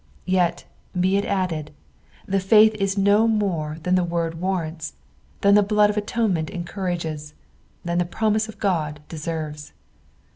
[0.25, 0.65] Yet,
[0.99, 1.69] be it added,
[2.25, 4.93] the faith is no more than the word warrants,
[5.41, 7.35] than the biood of atonement encout«ges,
[7.85, 9.73] than the promise of God deserves.